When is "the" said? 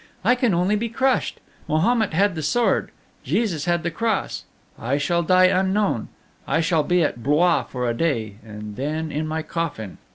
2.33-2.41, 3.83-3.91